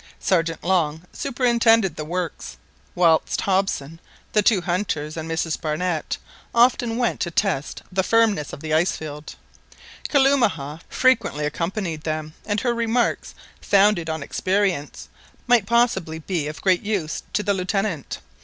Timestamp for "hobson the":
3.41-4.41